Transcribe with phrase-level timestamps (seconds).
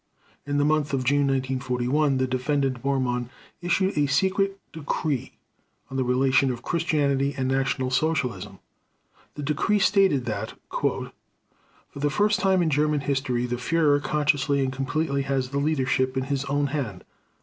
[0.47, 3.29] In the month of June 1941 the Defendant Bormann
[3.61, 5.33] issued a secret decree
[5.91, 8.57] on the relation of Christianity and National Socialism.
[9.35, 11.11] The decree stated that: "For
[11.95, 16.23] the first time in German history the Führer consciously and completely has the leadership in
[16.23, 17.03] his own hand.